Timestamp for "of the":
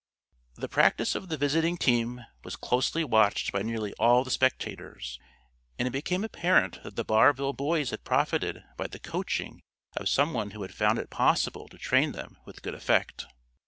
1.13-1.37